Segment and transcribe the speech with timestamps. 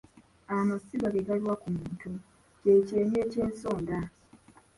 [0.55, 2.07] Amasiga ge galuwa ku muntu
[2.61, 3.97] ky'ekyenyi eky'ensonda.